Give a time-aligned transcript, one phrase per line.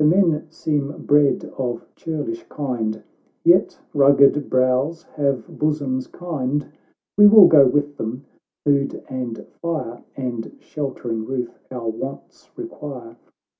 [0.00, 3.00] The men seem bred of churlish kind,
[3.44, 6.66] Yet rugged brows have bosoms kind;
[7.16, 8.24] We will go with them—
[8.66, 13.16] food and fire And sheltering roof our wants require.